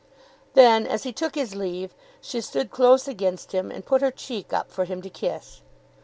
Then, 0.55 0.87
as 0.87 1.03
he 1.03 1.13
took 1.13 1.35
his 1.35 1.53
leave, 1.53 1.93
she 2.21 2.41
stood 2.41 2.71
close 2.71 3.07
against 3.07 3.51
him, 3.51 3.69
and 3.69 3.85
put 3.85 4.01
her 4.01 4.09
cheek 4.09 4.51
up 4.51 4.71
for 4.71 4.85
him 4.85 4.99
to 5.03 5.11
kiss. 5.11 5.61